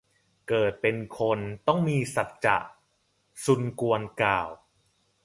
[0.47, 2.57] เกิดเป็นคน ต้องมีสัจจะ
[3.45, 4.47] ซุนกวนกล่าว